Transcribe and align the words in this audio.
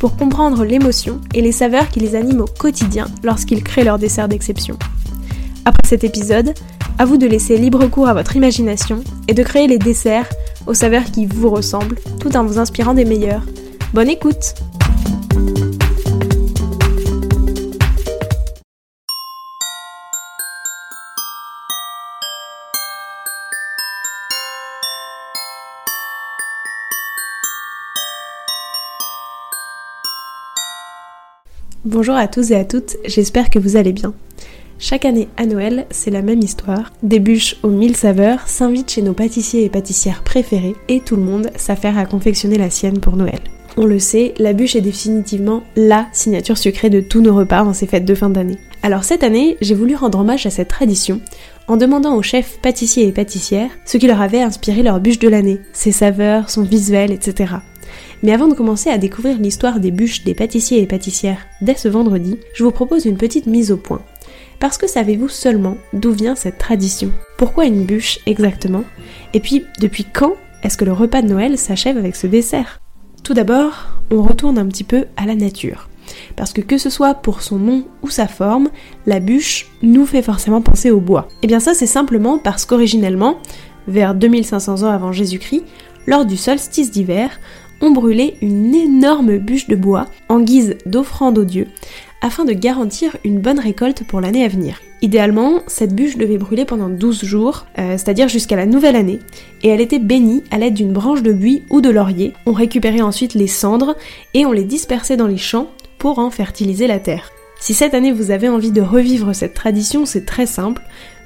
pour 0.00 0.16
comprendre 0.16 0.64
l'émotion 0.64 1.20
et 1.34 1.42
les 1.42 1.52
saveurs 1.52 1.88
qui 1.90 2.00
les 2.00 2.16
animent 2.16 2.40
au 2.40 2.46
quotidien 2.46 3.06
lorsqu'ils 3.22 3.62
créent 3.62 3.84
leur 3.84 3.98
dessert 3.98 4.28
d'exception. 4.28 4.76
Après 5.64 5.86
cet 5.86 6.02
épisode, 6.02 6.54
à 6.98 7.04
vous 7.04 7.18
de 7.18 7.26
laisser 7.26 7.56
libre 7.56 7.86
cours 7.86 8.08
à 8.08 8.14
votre 8.14 8.34
imagination 8.34 9.04
et 9.28 9.34
de 9.34 9.42
créer 9.42 9.68
les 9.68 9.78
desserts 9.78 10.28
aux 10.66 10.74
saveurs 10.74 11.04
qui 11.04 11.26
vous 11.26 11.50
ressemblent 11.50 11.98
tout 12.18 12.34
en 12.36 12.44
vous 12.44 12.58
inspirant 12.58 12.94
des 12.94 13.04
meilleurs. 13.04 13.44
Bonne 13.92 14.08
écoute 14.08 14.54
Bonjour 31.86 32.14
à 32.14 32.28
tous 32.28 32.50
et 32.50 32.56
à 32.56 32.66
toutes, 32.66 32.98
j'espère 33.06 33.48
que 33.48 33.58
vous 33.58 33.76
allez 33.76 33.94
bien. 33.94 34.12
Chaque 34.78 35.06
année 35.06 35.28
à 35.38 35.46
Noël, 35.46 35.86
c'est 35.88 36.10
la 36.10 36.20
même 36.20 36.42
histoire. 36.42 36.92
Des 37.02 37.20
bûches 37.20 37.56
aux 37.62 37.70
mille 37.70 37.96
saveurs 37.96 38.48
s'invitent 38.48 38.90
chez 38.90 39.00
nos 39.00 39.14
pâtissiers 39.14 39.64
et 39.64 39.70
pâtissières 39.70 40.22
préférés 40.22 40.76
et 40.88 41.00
tout 41.00 41.16
le 41.16 41.22
monde 41.22 41.48
s'affaire 41.56 41.96
à 41.96 42.04
confectionner 42.04 42.58
la 42.58 42.68
sienne 42.68 42.98
pour 42.98 43.16
Noël. 43.16 43.40
On 43.78 43.86
le 43.86 43.98
sait, 43.98 44.34
la 44.38 44.52
bûche 44.52 44.76
est 44.76 44.82
définitivement 44.82 45.62
LA 45.74 46.06
signature 46.12 46.58
sucrée 46.58 46.90
de 46.90 47.00
tous 47.00 47.22
nos 47.22 47.34
repas 47.34 47.64
en 47.64 47.72
ces 47.72 47.86
fêtes 47.86 48.04
de 48.04 48.14
fin 48.14 48.28
d'année. 48.28 48.58
Alors 48.82 49.04
cette 49.04 49.22
année, 49.22 49.56
j'ai 49.62 49.74
voulu 49.74 49.94
rendre 49.94 50.18
hommage 50.18 50.44
à 50.44 50.50
cette 50.50 50.68
tradition 50.68 51.22
en 51.66 51.78
demandant 51.78 52.14
aux 52.14 52.22
chefs 52.22 52.58
pâtissiers 52.60 53.06
et 53.06 53.12
pâtissières 53.12 53.70
ce 53.86 53.96
qui 53.96 54.06
leur 54.06 54.20
avait 54.20 54.42
inspiré 54.42 54.82
leur 54.82 55.00
bûche 55.00 55.18
de 55.18 55.28
l'année, 55.28 55.60
ses 55.72 55.92
saveurs, 55.92 56.50
son 56.50 56.62
visuel, 56.62 57.10
etc. 57.10 57.54
Mais 58.22 58.32
avant 58.32 58.48
de 58.48 58.54
commencer 58.54 58.90
à 58.90 58.98
découvrir 58.98 59.38
l'histoire 59.38 59.80
des 59.80 59.90
bûches 59.90 60.24
des 60.24 60.34
pâtissiers 60.34 60.80
et 60.80 60.86
pâtissières 60.86 61.46
dès 61.60 61.74
ce 61.74 61.88
vendredi, 61.88 62.38
je 62.54 62.64
vous 62.64 62.70
propose 62.70 63.06
une 63.06 63.16
petite 63.16 63.46
mise 63.46 63.72
au 63.72 63.76
point. 63.76 64.02
Parce 64.58 64.76
que 64.76 64.86
savez-vous 64.86 65.28
seulement 65.28 65.76
d'où 65.92 66.12
vient 66.12 66.34
cette 66.34 66.58
tradition? 66.58 67.12
Pourquoi 67.38 67.64
une 67.64 67.84
bûche 67.84 68.18
exactement? 68.26 68.84
Et 69.32 69.40
puis, 69.40 69.64
depuis 69.80 70.04
quand 70.04 70.34
est-ce 70.62 70.76
que 70.76 70.84
le 70.84 70.92
repas 70.92 71.22
de 71.22 71.28
Noël 71.28 71.56
s'achève 71.56 71.96
avec 71.96 72.14
ce 72.14 72.26
dessert? 72.26 72.80
Tout 73.24 73.32
d'abord, 73.32 73.88
on 74.10 74.22
retourne 74.22 74.58
un 74.58 74.66
petit 74.66 74.84
peu 74.84 75.06
à 75.16 75.24
la 75.24 75.34
nature. 75.34 75.88
Parce 76.36 76.52
que 76.52 76.60
que 76.60 76.78
ce 76.78 76.90
soit 76.90 77.14
pour 77.14 77.42
son 77.42 77.56
nom 77.56 77.84
ou 78.02 78.10
sa 78.10 78.26
forme, 78.26 78.68
la 79.06 79.20
bûche 79.20 79.68
nous 79.82 80.06
fait 80.06 80.22
forcément 80.22 80.60
penser 80.60 80.90
au 80.90 81.00
bois. 81.00 81.28
Et 81.42 81.46
bien 81.46 81.60
ça 81.60 81.72
c'est 81.72 81.86
simplement 81.86 82.38
parce 82.38 82.64
qu'originellement, 82.64 83.38
vers 83.86 84.14
2500 84.14 84.82
ans 84.82 84.90
avant 84.90 85.12
Jésus-Christ, 85.12 85.64
lors 86.06 86.24
du 86.24 86.36
solstice 86.36 86.90
d'hiver, 86.90 87.30
ont 87.80 87.90
brûlé 87.90 88.34
une 88.42 88.74
énorme 88.74 89.38
bûche 89.38 89.68
de 89.68 89.76
bois 89.76 90.06
en 90.28 90.40
guise 90.40 90.76
d'offrande 90.86 91.38
aux 91.38 91.44
dieux 91.44 91.68
afin 92.22 92.44
de 92.44 92.52
garantir 92.52 93.16
une 93.24 93.40
bonne 93.40 93.58
récolte 93.58 94.04
pour 94.04 94.20
l'année 94.20 94.44
à 94.44 94.48
venir. 94.48 94.80
Idéalement, 95.02 95.60
cette 95.66 95.94
bûche 95.94 96.18
devait 96.18 96.36
brûler 96.36 96.66
pendant 96.66 96.90
12 96.90 97.24
jours, 97.24 97.66
euh, 97.78 97.92
c'est-à-dire 97.92 98.28
jusqu'à 98.28 98.56
la 98.56 98.66
nouvelle 98.66 98.96
année, 98.96 99.18
et 99.62 99.68
elle 99.68 99.80
était 99.80 99.98
bénie 99.98 100.44
à 100.50 100.58
l'aide 100.58 100.74
d'une 100.74 100.92
branche 100.92 101.22
de 101.22 101.32
buis 101.32 101.62
ou 101.70 101.80
de 101.80 101.88
laurier. 101.88 102.34
On 102.44 102.52
récupérait 102.52 103.00
ensuite 103.00 103.34
les 103.34 103.46
cendres 103.46 103.96
et 104.34 104.44
on 104.44 104.52
les 104.52 104.64
dispersait 104.64 105.16
dans 105.16 105.26
les 105.26 105.38
champs 105.38 105.70
pour 105.98 106.18
en 106.18 106.30
fertiliser 106.30 106.86
la 106.86 106.98
terre. 106.98 107.30
Si 107.58 107.74
cette 107.74 107.94
année 107.94 108.12
vous 108.12 108.30
avez 108.30 108.48
envie 108.48 108.72
de 108.72 108.80
revivre 108.82 109.34
cette 109.34 109.54
tradition, 109.54 110.04
c'est 110.04 110.24
très 110.24 110.46
simple. 110.46 110.82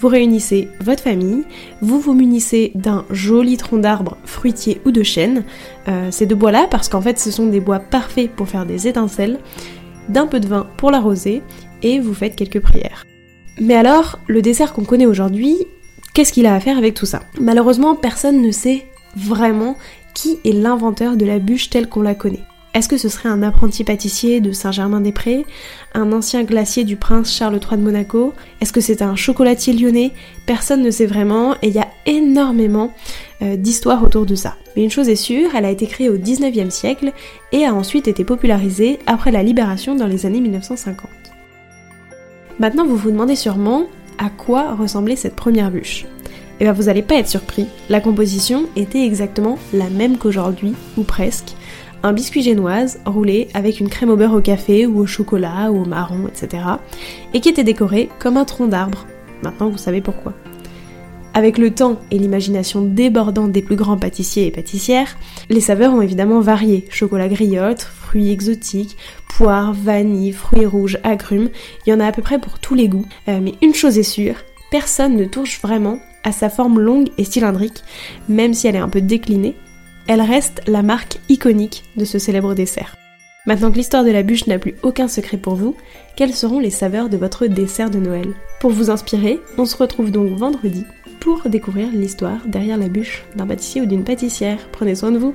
Vous 0.00 0.08
réunissez 0.08 0.68
votre 0.80 1.02
famille, 1.02 1.44
vous 1.80 2.00
vous 2.00 2.12
munissez 2.12 2.72
d'un 2.74 3.04
joli 3.10 3.56
tronc 3.56 3.78
d'arbre 3.78 4.16
fruitier 4.24 4.80
ou 4.84 4.90
de 4.90 5.02
chêne, 5.02 5.44
euh, 5.88 6.10
ces 6.10 6.26
deux 6.26 6.34
bois-là 6.34 6.66
parce 6.70 6.88
qu'en 6.88 7.00
fait 7.00 7.18
ce 7.18 7.30
sont 7.30 7.46
des 7.46 7.60
bois 7.60 7.78
parfaits 7.78 8.30
pour 8.30 8.48
faire 8.48 8.66
des 8.66 8.88
étincelles, 8.88 9.38
d'un 10.08 10.26
peu 10.26 10.40
de 10.40 10.46
vin 10.46 10.66
pour 10.76 10.90
l'arroser 10.90 11.42
et 11.82 11.98
vous 11.98 12.14
faites 12.14 12.36
quelques 12.36 12.60
prières. 12.60 13.04
Mais 13.58 13.74
alors, 13.74 14.18
le 14.26 14.42
dessert 14.42 14.72
qu'on 14.72 14.84
connaît 14.84 15.06
aujourd'hui, 15.06 15.56
qu'est-ce 16.12 16.32
qu'il 16.32 16.46
a 16.46 16.54
à 16.54 16.60
faire 16.60 16.76
avec 16.76 16.94
tout 16.94 17.06
ça? 17.06 17.22
Malheureusement, 17.40 17.94
personne 17.94 18.42
ne 18.42 18.50
sait 18.50 18.86
vraiment 19.16 19.76
qui 20.14 20.38
est 20.44 20.52
l'inventeur 20.52 21.16
de 21.16 21.24
la 21.24 21.38
bûche 21.38 21.70
telle 21.70 21.88
qu'on 21.88 22.02
la 22.02 22.14
connaît. 22.14 22.44
Est-ce 22.76 22.90
que 22.90 22.98
ce 22.98 23.08
serait 23.08 23.30
un 23.30 23.42
apprenti 23.42 23.84
pâtissier 23.84 24.42
de 24.42 24.52
Saint-Germain-des-Prés 24.52 25.46
Un 25.94 26.12
ancien 26.12 26.44
glacier 26.44 26.84
du 26.84 26.96
prince 26.96 27.34
Charles 27.34 27.58
III 27.58 27.78
de 27.78 27.82
Monaco? 27.82 28.34
Est-ce 28.60 28.70
que 28.74 28.82
c'est 28.82 29.00
un 29.00 29.16
chocolatier 29.16 29.72
lyonnais? 29.72 30.12
Personne 30.44 30.82
ne 30.82 30.90
sait 30.90 31.06
vraiment 31.06 31.54
et 31.62 31.68
il 31.68 31.72
y 31.72 31.78
a 31.78 31.88
énormément 32.04 32.92
euh, 33.40 33.56
d'histoires 33.56 34.04
autour 34.04 34.26
de 34.26 34.34
ça. 34.34 34.56
Mais 34.76 34.84
une 34.84 34.90
chose 34.90 35.08
est 35.08 35.16
sûre, 35.16 35.54
elle 35.54 35.64
a 35.64 35.70
été 35.70 35.86
créée 35.86 36.10
au 36.10 36.18
19e 36.18 36.68
siècle 36.68 37.14
et 37.50 37.64
a 37.64 37.72
ensuite 37.72 38.08
été 38.08 38.24
popularisée 38.24 38.98
après 39.06 39.30
la 39.30 39.42
libération 39.42 39.94
dans 39.94 40.06
les 40.06 40.26
années 40.26 40.42
1950. 40.42 41.08
Maintenant 42.58 42.84
vous 42.84 42.96
vous 42.96 43.10
demandez 43.10 43.36
sûrement 43.36 43.86
à 44.18 44.28
quoi 44.28 44.74
ressemblait 44.74 45.16
cette 45.16 45.34
première 45.34 45.70
bûche. 45.70 46.04
Et 46.04 46.60
eh 46.60 46.64
bien 46.64 46.74
vous 46.74 46.84
n'allez 46.84 47.02
pas 47.02 47.16
être 47.16 47.28
surpris, 47.28 47.66
la 47.88 48.00
composition 48.00 48.66
était 48.76 49.04
exactement 49.04 49.58
la 49.72 49.88
même 49.88 50.18
qu'aujourd'hui, 50.18 50.74
ou 50.98 51.04
presque, 51.04 51.54
un 52.06 52.12
biscuit 52.12 52.42
génoise 52.42 53.00
roulé 53.04 53.48
avec 53.52 53.80
une 53.80 53.88
crème 53.88 54.10
au 54.10 54.16
beurre 54.16 54.34
au 54.34 54.40
café 54.40 54.86
ou 54.86 55.00
au 55.00 55.06
chocolat 55.06 55.72
ou 55.72 55.82
au 55.82 55.84
marron, 55.84 56.28
etc. 56.28 56.62
et 57.34 57.40
qui 57.40 57.48
était 57.48 57.64
décoré 57.64 58.08
comme 58.20 58.36
un 58.36 58.44
tronc 58.44 58.68
d'arbre. 58.68 59.06
Maintenant 59.42 59.70
vous 59.70 59.76
savez 59.76 60.00
pourquoi. 60.00 60.32
Avec 61.34 61.58
le 61.58 61.72
temps 61.72 61.98
et 62.12 62.18
l'imagination 62.18 62.80
débordante 62.80 63.50
des 63.50 63.60
plus 63.60 63.74
grands 63.74 63.98
pâtissiers 63.98 64.46
et 64.46 64.50
pâtissières, 64.52 65.16
les 65.50 65.60
saveurs 65.60 65.94
ont 65.94 66.00
évidemment 66.00 66.38
varié. 66.38 66.86
Chocolat 66.90 67.28
griotte, 67.28 67.82
fruits 67.82 68.30
exotiques, 68.30 68.96
poire, 69.28 69.72
vanille, 69.72 70.32
fruits 70.32 70.64
rouges, 70.64 70.98
agrumes, 71.02 71.50
il 71.86 71.90
y 71.90 71.92
en 71.92 71.98
a 71.98 72.06
à 72.06 72.12
peu 72.12 72.22
près 72.22 72.38
pour 72.38 72.60
tous 72.60 72.76
les 72.76 72.88
goûts. 72.88 73.06
Euh, 73.28 73.40
mais 73.42 73.54
une 73.62 73.74
chose 73.74 73.98
est 73.98 74.04
sûre, 74.04 74.36
personne 74.70 75.16
ne 75.16 75.24
touche 75.24 75.60
vraiment 75.60 75.98
à 76.22 76.30
sa 76.30 76.50
forme 76.50 76.78
longue 76.78 77.08
et 77.18 77.24
cylindrique, 77.24 77.82
même 78.28 78.54
si 78.54 78.68
elle 78.68 78.76
est 78.76 78.78
un 78.78 78.88
peu 78.88 79.00
déclinée, 79.00 79.56
elle 80.08 80.20
reste 80.20 80.62
la 80.66 80.82
marque 80.82 81.18
iconique 81.28 81.84
de 81.96 82.04
ce 82.04 82.18
célèbre 82.18 82.54
dessert. 82.54 82.96
Maintenant 83.46 83.70
que 83.70 83.76
l'histoire 83.76 84.04
de 84.04 84.10
la 84.10 84.24
bûche 84.24 84.46
n'a 84.48 84.58
plus 84.58 84.74
aucun 84.82 85.06
secret 85.06 85.36
pour 85.36 85.54
vous, 85.54 85.76
quelles 86.16 86.34
seront 86.34 86.58
les 86.58 86.70
saveurs 86.70 87.08
de 87.08 87.16
votre 87.16 87.46
dessert 87.46 87.90
de 87.90 87.98
Noël? 87.98 88.34
Pour 88.60 88.70
vous 88.70 88.90
inspirer, 88.90 89.38
on 89.56 89.64
se 89.64 89.76
retrouve 89.76 90.10
donc 90.10 90.36
vendredi 90.36 90.84
pour 91.20 91.48
découvrir 91.48 91.88
l'histoire 91.92 92.46
derrière 92.46 92.76
la 92.76 92.88
bûche 92.88 93.24
d'un 93.36 93.46
pâtissier 93.46 93.80
ou 93.80 93.86
d'une 93.86 94.04
pâtissière. 94.04 94.68
Prenez 94.72 94.94
soin 94.94 95.12
de 95.12 95.18
vous 95.18 95.34